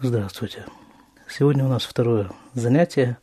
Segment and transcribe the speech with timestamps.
[0.00, 0.64] Здравствуйте.
[1.28, 3.18] Сегодня у нас второе занятие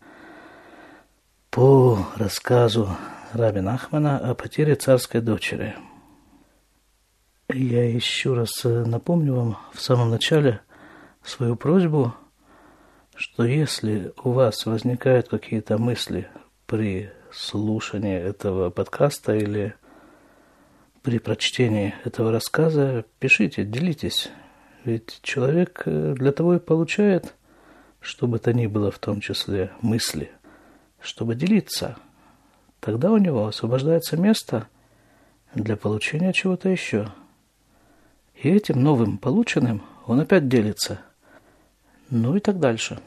[1.50, 2.90] по рассказу
[3.32, 5.74] Раби Нахмана о потере царской дочери.
[7.48, 10.60] Я еще раз напомню вам в самом начале
[11.24, 12.14] свою просьбу,
[13.16, 16.28] что если у вас возникают какие-то мысли
[16.66, 19.76] при слушании этого подкаста или
[21.04, 24.30] при прочтении этого рассказа, пишите, делитесь.
[24.86, 27.34] Ведь человек э, для того и получает,
[28.00, 30.32] что бы то ни было, в том числе мысли,
[31.00, 31.98] чтобы делиться.
[32.80, 34.68] Тогда у него освобождается место
[35.56, 37.12] для получения чего-то еще.
[38.36, 41.02] И этим новым полученным он опять делится.
[42.12, 43.00] Ну и так дальше.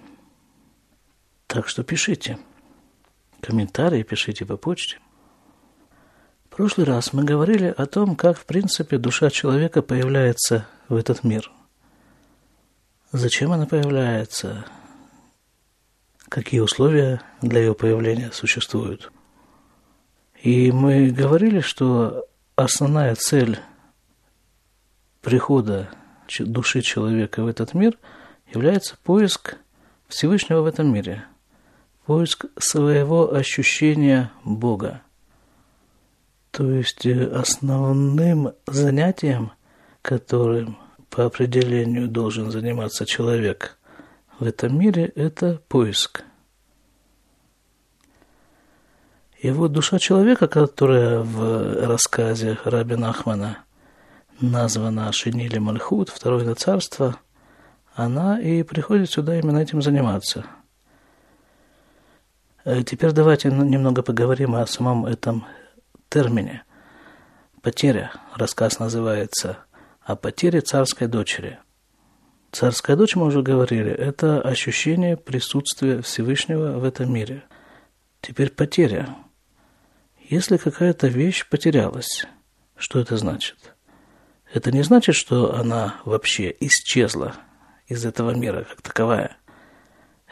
[1.47, 2.39] Так что пишите.
[3.41, 4.99] Комментарии пишите по почте.
[6.47, 11.23] В прошлый раз мы говорили о том, как в принципе душа человека появляется в этот
[11.23, 11.53] мир.
[13.13, 14.65] Зачем она появляется?
[16.29, 19.11] Какие условия для ее появления существуют?
[20.43, 23.59] И мы говорили, что основная цель
[25.23, 25.89] прихода
[26.39, 27.99] души человека в этот мир
[28.53, 29.57] является поиск
[30.09, 31.25] Всевышнего в этом мире–
[32.09, 35.03] поиск своего ощущения Бога.
[36.51, 39.53] То есть э, основным занятием,
[40.01, 40.79] которым
[41.19, 43.77] по определению должен заниматься человек
[44.39, 46.23] в этом мире, это поиск.
[49.41, 53.65] И вот душа человека, которая в рассказе Раби Нахмана
[54.41, 57.19] названа Шинили Мальхут, второе царство,
[57.97, 60.47] она и приходит сюда именно этим заниматься–
[62.65, 65.47] Э, теперь давайте немного поговорим о самом этом
[66.11, 66.65] термине.
[67.63, 68.13] Потеря.
[68.35, 69.65] Рассказ называется
[70.09, 71.59] «О потере царской дочери».
[72.51, 77.45] Царская дочь, мы уже говорили, это ощущение присутствия Всевышнего в этом мире.
[78.23, 79.15] Теперь потеря.
[80.31, 82.27] Если какая-то вещь потерялась,
[82.77, 83.75] что это значит?
[84.51, 87.35] Это не значит, что она вообще исчезла
[87.87, 89.37] из этого мира как таковая–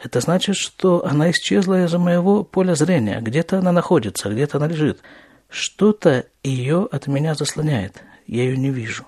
[0.03, 3.19] это значит, что она исчезла из моего поля зрения.
[3.19, 5.01] Где-то она находится, где-то она лежит.
[5.49, 8.03] Что-то ее от меня заслоняет.
[8.27, 9.05] Я ее не вижу.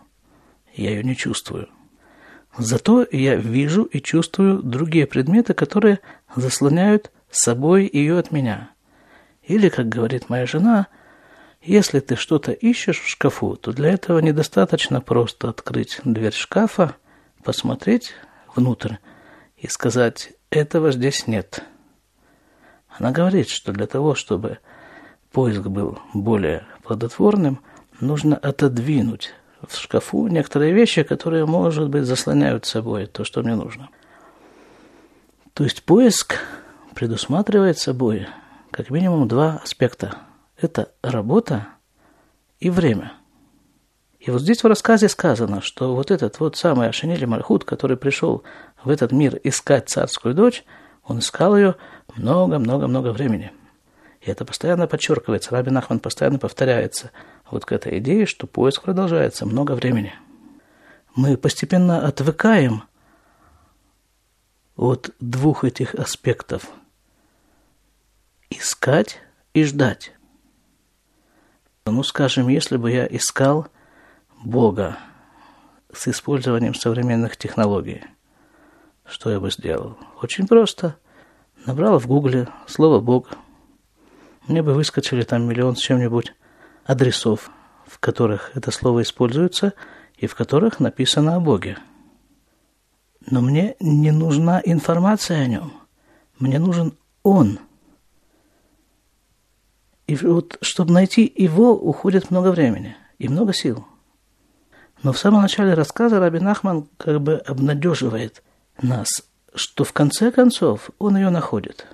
[0.74, 1.70] Я ее не чувствую.
[2.58, 6.00] Зато я вижу и чувствую другие предметы, которые
[6.36, 8.72] заслоняют собой ее от меня.
[9.44, 10.88] Или, как говорит моя жена,
[11.62, 16.96] если ты что-то ищешь в шкафу, то для этого недостаточно просто открыть дверь шкафа,
[17.44, 18.14] посмотреть
[18.56, 18.96] внутрь
[19.58, 21.64] и сказать этого здесь нет.
[22.88, 24.60] Она говорит, что для того, чтобы
[25.32, 27.60] поиск был более плодотворным,
[28.00, 29.34] нужно отодвинуть
[29.68, 33.90] в шкафу некоторые вещи, которые, может быть, заслоняют собой то, что мне нужно.
[35.54, 36.36] То есть поиск
[36.96, 38.28] предусматривает собой
[38.72, 40.18] как минимум два аспекта.
[40.58, 41.68] Это работа
[42.60, 43.14] и время.
[44.20, 48.44] И вот здесь в рассказе сказано, что вот этот вот самый Ашинили Мальхут, который пришел
[48.84, 50.66] в этот мир искать царскую дочь,
[51.06, 51.76] он искал ее
[52.16, 53.52] много-много-много времени.
[54.22, 57.12] И это постоянно подчеркивается, Рабин Ахман постоянно повторяется
[57.50, 60.14] вот к этой идее, что поиск продолжается много времени.
[61.16, 62.84] Мы постепенно отвыкаем
[64.76, 66.70] от двух этих аспектов–
[68.50, 69.20] искать
[69.54, 70.14] и ждать.
[71.86, 73.68] Ну, скажем, если бы я искал–
[74.44, 74.98] Бога
[75.92, 78.04] с использованием современных технологий.
[79.06, 79.98] Что я бы сделал?
[80.22, 80.96] Очень просто.
[81.66, 83.28] Набрал в Гугле слово «Бог».
[84.50, 86.34] Мне бы выскочили там миллион с чем-нибудь
[86.84, 87.52] адресов,
[87.86, 89.74] в которых это слово используется
[90.18, 91.78] и в которых написано о Боге.
[93.28, 95.74] Но мне не нужна информация о нем.
[96.40, 97.60] Мне нужен Он.
[100.08, 103.86] И вот, чтобы найти его, уходит много времени и много сил.
[105.04, 108.42] Но в самом начале рассказа Рабин Ахман как бы обнадеживает
[108.82, 109.22] нас,
[109.54, 111.86] что в конце концов он ее находит.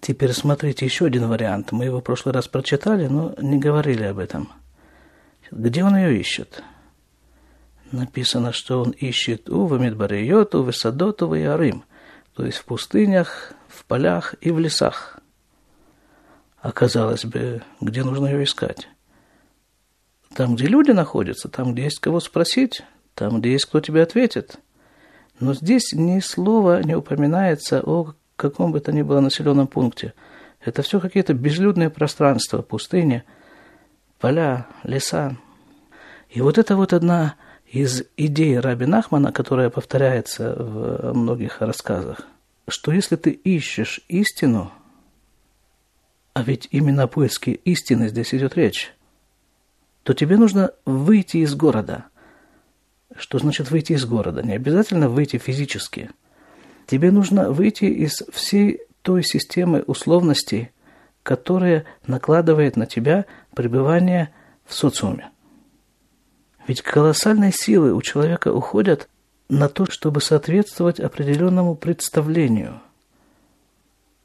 [0.00, 1.72] Теперь смотрите еще один вариант.
[1.72, 4.52] Мы его в прошлый раз прочитали, но не говорили об этом.
[5.50, 6.62] Где он ее ищет?
[7.90, 11.84] Написано, что он ищет у Вамидбариот, у Весадот, у Ярым,
[12.34, 15.18] то есть в пустынях, в полях и в лесах.
[16.60, 18.88] Оказалось бы, где нужно ее искать?
[20.34, 22.82] Там, где люди находятся, там, где есть кого спросить,
[23.14, 24.60] там, где есть кто тебе ответит.
[25.40, 30.14] Но здесь ни слова не упоминается о каком бы то ни было населенном пункте.
[30.64, 33.22] Это все какие-то безлюдные пространства, пустыни,
[34.18, 35.36] поля, леса.
[36.30, 37.34] И вот это вот одна
[37.66, 42.26] из идеи Раби Нахмана, которая повторяется в многих рассказах,
[42.68, 44.72] что если ты ищешь истину,
[46.32, 48.94] а ведь именно о поиске истины здесь идет речь,
[50.02, 52.06] то тебе нужно выйти из города.
[53.16, 54.42] Что значит выйти из города?
[54.42, 56.10] Не обязательно выйти физически.
[56.90, 60.72] Тебе нужно выйти из всей той системы условностей,
[61.22, 64.30] которая накладывает на тебя пребывание
[64.66, 65.30] в социуме.
[66.66, 69.08] Ведь колоссальные силы у человека уходят
[69.48, 72.80] на то, чтобы соответствовать определенному представлению,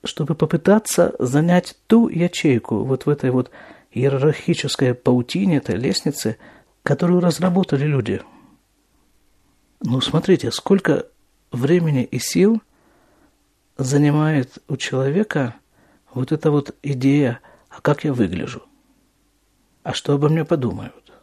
[0.03, 3.51] чтобы попытаться занять ту ячейку вот в этой вот
[3.91, 6.37] иерархической паутине, этой лестнице,
[6.81, 8.23] которую разработали люди.
[9.81, 11.05] Ну, смотрите, сколько
[11.51, 12.61] времени и сил
[13.77, 15.55] занимает у человека
[16.13, 17.39] вот эта вот идея,
[17.69, 18.63] а как я выгляжу,
[19.83, 21.13] а что обо мне подумают,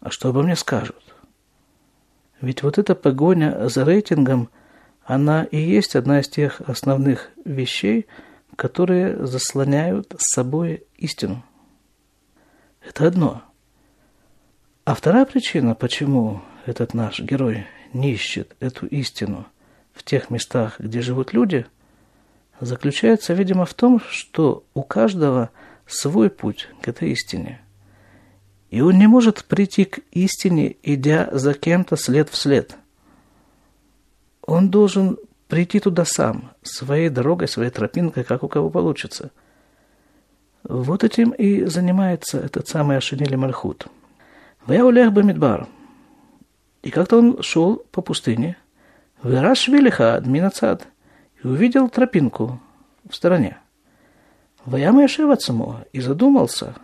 [0.00, 1.14] а что обо мне скажут.
[2.40, 4.50] Ведь вот эта погоня за рейтингом,
[5.04, 8.06] она и есть одна из тех основных вещей,
[8.56, 11.44] которые заслоняют с собой истину.
[12.80, 13.42] Это одно.
[14.84, 19.46] А вторая причина, почему этот наш герой не ищет эту истину
[19.92, 21.66] в тех местах, где живут люди,
[22.60, 25.50] заключается, видимо, в том, что у каждого
[25.86, 27.60] свой путь к этой истине.
[28.70, 32.76] И он не может прийти к истине, идя за кем-то след в след.
[34.42, 35.16] Он должен
[35.48, 39.30] прийти туда сам, своей дорогой, своей тропинкой, как у кого получится.
[40.64, 43.86] Вот этим и занимается этот самый Ашинили Мальхут.
[44.66, 45.68] Вая Улех Бамидбар.
[46.84, 48.58] И как-то он шел по пустыне,
[49.22, 50.86] выраж велиха админацад,
[51.42, 52.60] и увидел тропинку
[53.08, 53.56] в стороне.
[54.66, 56.74] Ваям Яшевацму и задумался.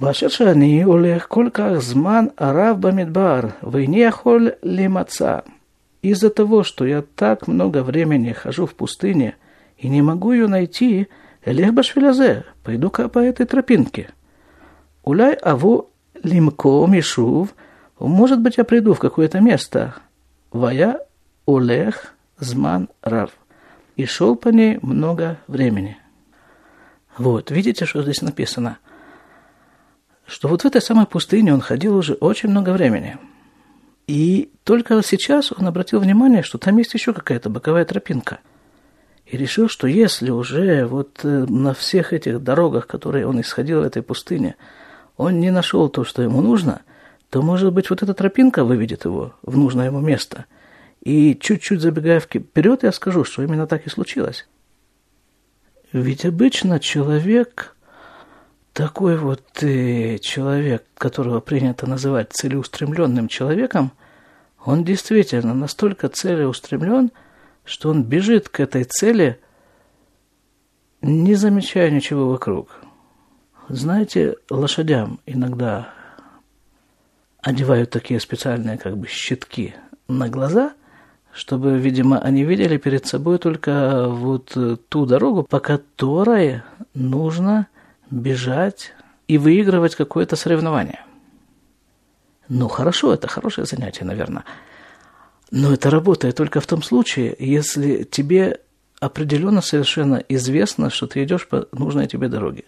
[0.00, 5.44] Башедша они олег кольках зман арав бамидбар, вейнехоль лимаца.
[6.00, 9.36] Из-за того, что я так много времени хожу в пустыне
[9.76, 11.08] и не могу ее найти,
[11.44, 14.08] Элех Башвилязе, пойду-ка по этой тропинке.
[15.04, 15.90] Уляй аву
[16.22, 17.54] лимко мишув–
[18.06, 19.94] может быть, я приду в какое-то место.
[20.52, 21.00] Вая
[21.46, 23.30] Олех Зман Рав.
[23.96, 25.98] И шел по ней много времени.
[27.16, 28.78] Вот, видите, что здесь написано–
[30.28, 33.16] что вот в этой самой пустыне он ходил уже очень много времени.
[34.06, 38.38] И только сейчас он обратил внимание, что там есть еще какая-то боковая тропинка.
[39.26, 43.84] И решил, что если уже вот э, на всех этих дорогах, которые он исходил в
[43.84, 44.56] этой пустыне,
[45.16, 46.82] он не нашел то, что ему нужно,
[47.30, 50.46] то, может быть, вот эта тропинка выведет его в нужное ему место.
[51.02, 54.48] И чуть-чуть забегая вперед, я скажу, что именно так и случилось.
[55.92, 57.76] Ведь обычно человек
[58.72, 63.92] такой вот э, человек, которого принято называть целеустремленным человеком,
[64.64, 67.10] он действительно настолько целеустремлен,
[67.64, 69.40] что он бежит к этой цели,
[71.00, 72.80] не замечая ничего вокруг.
[73.68, 75.92] Знаете, лошадям иногда
[77.42, 79.74] одевают такие специальные как бы щитки
[80.08, 80.72] на глаза,
[81.32, 84.56] чтобы, видимо, они видели перед собой только вот
[84.88, 86.62] ту дорогу, по которой
[86.94, 87.68] нужно
[88.10, 88.92] бежать
[89.28, 91.04] и выигрывать какое-то соревнование.
[92.48, 94.44] Ну, хорошо, это хорошее занятие, наверное.
[95.50, 98.60] Но это работает только в том случае, если тебе
[99.00, 102.64] определенно совершенно известно, что ты идешь по нужной тебе дороге.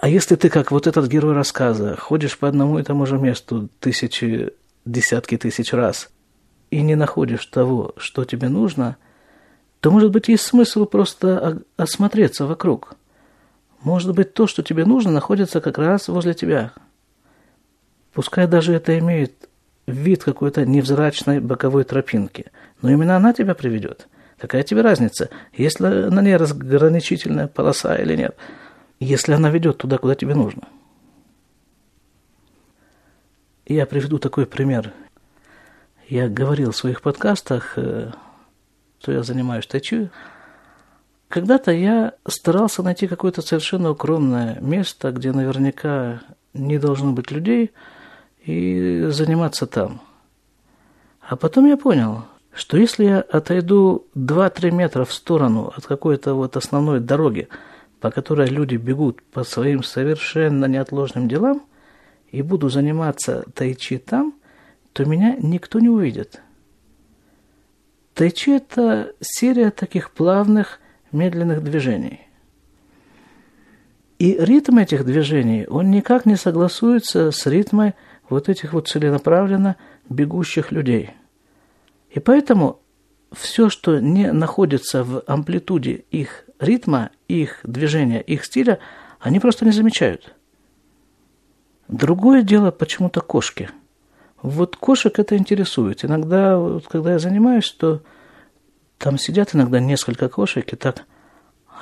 [0.00, 3.68] А если ты, как вот этот герой рассказа, ходишь по одному и тому же месту
[3.80, 4.52] тысячи,
[4.84, 6.10] десятки тысяч раз
[6.70, 8.96] и не находишь того, что тебе нужно,
[9.80, 12.94] то, может быть, есть смысл просто осмотреться вокруг–
[13.82, 16.72] может быть, то, что тебе нужно, находится как раз возле тебя.
[18.12, 19.48] Пускай даже это имеет
[19.86, 22.46] вид какой-то невзрачной боковой тропинки,
[22.82, 24.08] но именно она тебя приведет.
[24.38, 28.36] Какая тебе разница, есть ли на ней разграничительная полоса или нет,
[29.00, 30.62] если она ведет туда, куда тебе нужно.
[33.66, 34.92] Я приведу такой пример.
[36.08, 38.12] Я говорил в своих подкастах, э,
[39.00, 40.10] что я занимаюсь тайчи,
[41.30, 47.70] когда-то я старался найти какое-то совершенно укромное место, где наверняка не должно быть людей,
[48.44, 50.00] и заниматься там.
[51.20, 56.56] А потом я понял, что если я отойду 2-3 метра в сторону от какой-то вот
[56.56, 57.48] основной дороги,
[58.00, 61.62] по которой люди бегут по своим совершенно неотложным делам,
[62.30, 64.34] и буду заниматься тайчи там,
[64.92, 66.40] то меня никто не увидит.
[68.14, 70.80] Тайчи– это серия таких плавных,
[71.12, 72.20] медленных движений.
[74.18, 77.94] И ритм этих движений, он никак не согласуется с ритмой
[78.28, 79.76] вот этих вот целенаправленно
[80.08, 81.10] бегущих людей.
[82.10, 82.80] И поэтому
[83.32, 88.78] все, что не находится в амплитуде их ритма, их движения, их стиля,
[89.18, 90.34] они просто не замечают.
[91.88, 93.70] Другое дело почему-то кошки.
[94.42, 96.04] Вот кошек это интересует.
[96.04, 98.02] Иногда, вот, когда я занимаюсь, то
[98.98, 101.04] там сидят иногда несколько кошек и так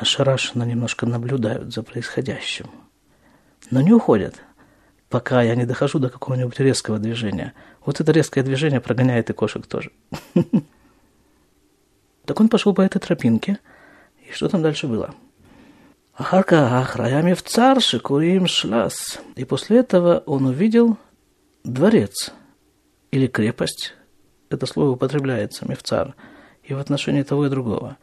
[0.00, 2.70] ошарашенно немножко наблюдают за происходящим.
[3.70, 4.36] Но не уходят,
[5.08, 7.52] пока я не дохожу до какого-нибудь резкого движения.
[7.84, 9.90] Вот это резкое движение прогоняет и кошек тоже.
[12.24, 13.58] Так он пошел по этой тропинке.
[14.28, 15.14] И что там дальше было?
[16.14, 19.20] Ахарка Ахраями в царши Курим Шлас.
[19.36, 20.96] И после этого он увидел
[21.64, 22.32] дворец
[23.10, 23.94] или крепость.
[24.50, 26.14] Это слово употребляется, мифцар,
[26.62, 27.96] и в отношении того и другого.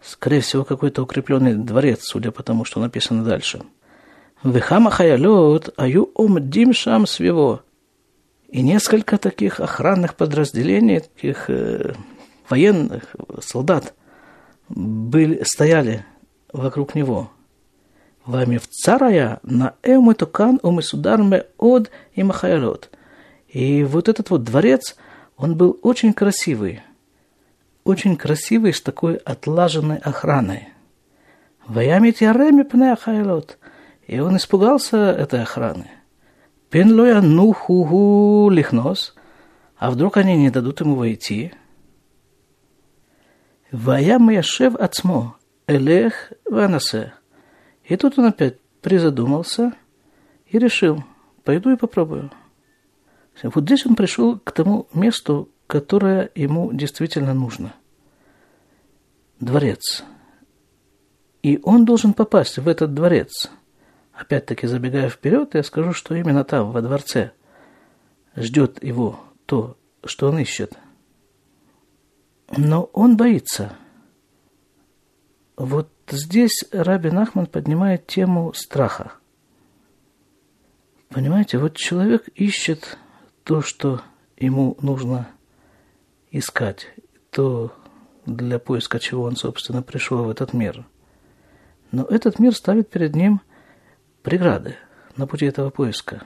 [0.00, 3.62] Скорее всего, какой-то укрепленный дворец, судя по тому, что написано дальше.
[4.42, 7.62] Вехама хаялот аю умдим шам свего.
[8.48, 11.94] И несколько таких охранных подразделений, таких э,
[12.48, 13.94] военных, солдат,
[14.70, 16.04] были, стояли
[16.52, 17.30] вокруг него.
[18.24, 22.90] Вами царая на эмутукан умысударме от и махайлот.
[23.48, 24.96] И вот этот вот дворец,
[25.36, 26.82] он был очень красивый.
[27.84, 30.68] Очень красивый, с такой отлаженной охраной.
[31.66, 33.58] Ваями тиареми пне ахайлот.
[34.06, 35.90] И он испугался этой охраны.
[36.68, 39.14] Пенлоя ну ху лихнос.
[39.76, 41.52] А вдруг они не дадут ему войти?
[43.72, 45.36] Ваям яшев ацмо,
[45.68, 47.12] элех ванасе.
[47.84, 49.74] И тут он опять призадумался
[50.46, 51.04] и решил,
[51.44, 52.30] пойду и попробую.
[53.42, 57.72] Вот здесь он пришел к тому месту, которое ему действительно нужно.
[59.38, 60.02] Дворец.
[61.42, 63.50] И он должен попасть в этот дворец.
[64.12, 67.30] Опять-таки, забегая вперед, я скажу, что именно там, во дворце,
[68.36, 70.76] ждет его то, что он ищет–
[72.56, 73.76] но он боится.
[75.56, 79.12] Вот здесь Раби Нахман поднимает тему страха.
[81.10, 82.98] Понимаете, вот человек ищет
[83.44, 84.00] то, что
[84.36, 85.28] ему нужно
[86.30, 86.88] искать,
[87.30, 87.72] то,
[88.26, 90.86] для поиска чего он, собственно, пришел в этот мир.
[91.90, 93.40] Но этот мир ставит перед ним
[94.22, 94.76] преграды
[95.16, 96.22] на пути этого поиска.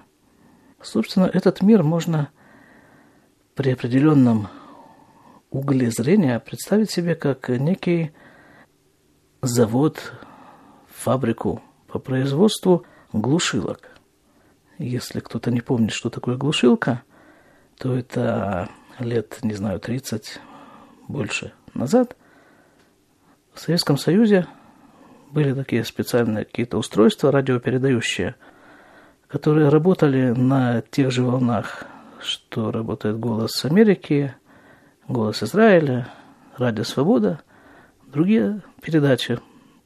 [0.82, 2.28] Собственно, этот мир можно
[3.54, 4.48] при определенном
[5.54, 8.10] угле зрения представить себе как некий
[9.40, 10.12] завод,
[10.88, 13.90] фабрику по производству глушилок.
[14.78, 17.02] Если кто-то не помнит, что такое глушилка,
[17.78, 18.68] то это
[18.98, 20.40] лет, не знаю, 30,
[21.06, 22.16] больше назад
[23.52, 24.46] в Советском Союзе
[25.30, 28.34] были такие специальные какие-то устройства радиопередающие,
[29.28, 31.84] которые работали на тех же волнах,
[32.20, 34.34] что работает «Голос Америки»,
[35.08, 36.08] «Голос Израиля»,
[36.56, 37.40] «Радио Свобода»,
[38.06, 39.38] другие передачи,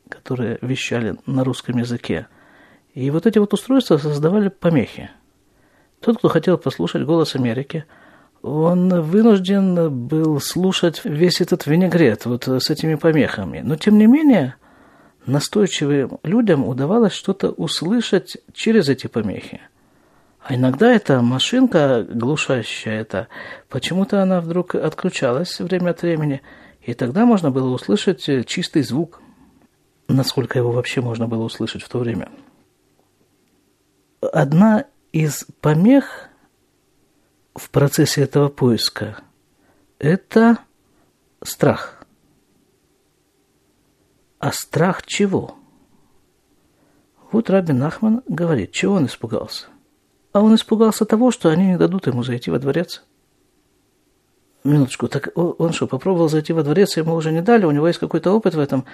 [0.09, 2.29] которые вещали на русском языке.
[2.95, 5.11] И вот эти вот устройства создавали помехи.
[6.01, 7.85] Тот, кто хотел послушать «Голос Америки»,
[8.43, 13.61] он вынужден был слушать весь этот винегрет вот с этими помехами.
[13.61, 14.55] Но, тем не менее,
[15.27, 19.61] настойчивым людям удавалось что-то услышать через эти помехи–
[20.49, 23.29] а иногда эта машинка глушащая, это,
[23.69, 26.41] почему-то она вдруг отключалась время от времени,
[26.81, 29.21] и тогда можно было услышать э, чистый звук,
[30.09, 32.31] насколько его вообще можно было услышать в то время.
[34.23, 36.31] Одна из помех
[37.55, 39.19] в процессе этого поиска–
[39.99, 40.61] это
[41.43, 42.07] страх.
[44.39, 45.59] А страх чего?
[47.33, 49.67] Вот Рабин Ахман говорит, чего он испугался–
[50.39, 53.03] а он испугался того, что они не дадут ему зайти во дворец.
[54.63, 57.99] Минуточку, так он что, попробовал зайти во дворец, ему уже не дали, у него есть
[57.99, 58.85] какой-то опыт в этом.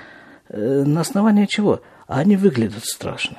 [0.49, 1.83] Э, на основании чего?
[2.07, 3.37] А они выглядят страшно.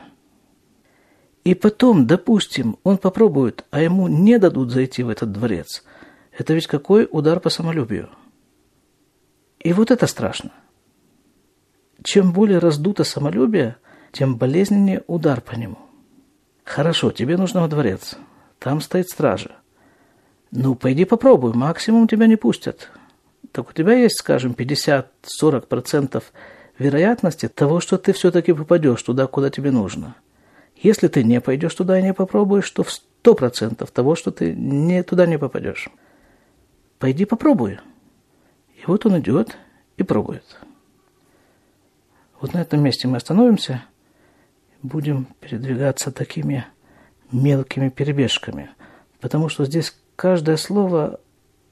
[1.43, 5.83] И потом, допустим, он попробует, а ему не дадут зайти в этот дворец.
[6.31, 8.09] Это ведь какой удар по самолюбию.
[9.57, 10.51] И вот это страшно.
[12.03, 13.77] Чем более раздуто самолюбие,
[14.11, 15.79] тем болезненнее удар по нему.
[16.65, 18.17] Хорошо, тебе нужно во дворец.
[18.59, 19.51] Там стоит стража.
[20.51, 22.89] Ну, пойди попробуй, максимум тебя не пустят.
[23.51, 26.23] Так у тебя есть, скажем, 50-40%
[26.79, 30.15] вероятности того, что ты все-таки попадешь туда, куда тебе нужно.
[30.75, 32.89] Если ты не пойдешь туда и не попробуешь, то в
[33.23, 35.89] 100% того, что ты не, туда не попадешь.
[36.99, 37.79] Пойди попробуй.
[38.75, 39.55] И вот он идет
[39.97, 40.43] и пробует.
[42.41, 43.83] Вот на этом месте мы остановимся–
[44.87, 46.65] будем передвигаться такими
[47.31, 48.69] мелкими перебежками,
[49.19, 51.19] потому что здесь каждое слово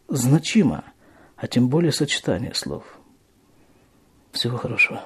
[0.08, 0.84] значимо,
[1.36, 2.84] а тем более сочетание слов.
[4.32, 5.04] Всего хорошего.